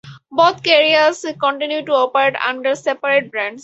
Both 0.31 0.63
carriers 0.63 1.23
continue 1.39 1.85
to 1.85 1.91
operate 1.91 2.35
under 2.41 2.73
separate 2.73 3.29
brands. 3.31 3.59